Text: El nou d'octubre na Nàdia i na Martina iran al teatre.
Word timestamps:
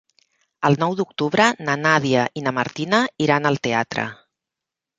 El 0.69 0.77
nou 0.83 0.95
d'octubre 1.01 1.47
na 1.67 1.75
Nàdia 1.83 2.25
i 2.41 2.45
na 2.47 2.55
Martina 2.61 3.03
iran 3.27 3.49
al 3.51 3.61
teatre. 3.69 4.11